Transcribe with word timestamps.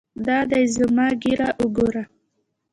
دا 0.25 0.37
دى 0.51 0.61
زما 0.77 1.07
ږيره 1.21 1.49
وګوره. 1.61 2.03